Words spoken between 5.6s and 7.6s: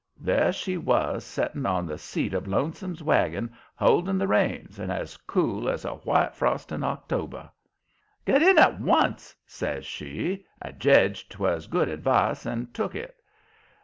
as a white frost in October.